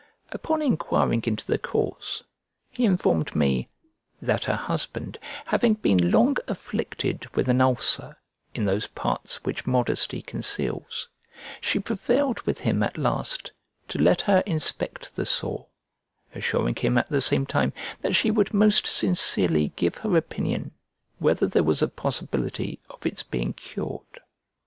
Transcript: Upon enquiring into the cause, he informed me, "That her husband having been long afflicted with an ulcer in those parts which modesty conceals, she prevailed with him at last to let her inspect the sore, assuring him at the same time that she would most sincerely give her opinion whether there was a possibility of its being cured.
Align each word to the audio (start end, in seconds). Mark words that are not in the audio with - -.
Upon 0.31 0.63
enquiring 0.63 1.25
into 1.27 1.45
the 1.45 1.59
cause, 1.59 2.23
he 2.71 2.85
informed 2.85 3.35
me, 3.35 3.69
"That 4.19 4.45
her 4.45 4.55
husband 4.55 5.19
having 5.45 5.75
been 5.75 6.09
long 6.09 6.37
afflicted 6.47 7.27
with 7.35 7.47
an 7.47 7.61
ulcer 7.61 8.17
in 8.55 8.65
those 8.65 8.87
parts 8.87 9.43
which 9.43 9.67
modesty 9.67 10.23
conceals, 10.23 11.07
she 11.61 11.77
prevailed 11.77 12.41
with 12.47 12.61
him 12.61 12.81
at 12.81 12.97
last 12.97 13.51
to 13.89 13.99
let 13.99 14.23
her 14.23 14.39
inspect 14.47 15.15
the 15.15 15.23
sore, 15.27 15.67
assuring 16.33 16.77
him 16.77 16.97
at 16.97 17.09
the 17.09 17.21
same 17.21 17.45
time 17.45 17.71
that 18.01 18.15
she 18.15 18.31
would 18.31 18.55
most 18.55 18.87
sincerely 18.87 19.71
give 19.75 19.97
her 19.97 20.17
opinion 20.17 20.71
whether 21.19 21.45
there 21.45 21.61
was 21.61 21.83
a 21.83 21.87
possibility 21.87 22.79
of 22.89 23.05
its 23.05 23.21
being 23.21 23.53
cured. 23.53 24.19